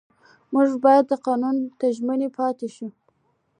[0.53, 2.87] موږ باید قانون ته ژمن پاتې شو